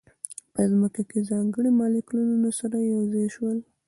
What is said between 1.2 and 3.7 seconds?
ځانګړي مالیکولونه سره یو ځای شول.